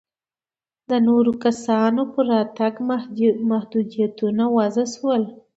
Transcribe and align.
د 0.89 0.91
نورو 1.07 1.31
کسانو 1.45 2.01
پر 2.13 2.23
راتګ 2.31 2.73
محدودیتونه 3.49 4.43
وضع 4.55 4.85
شول. 4.93 5.23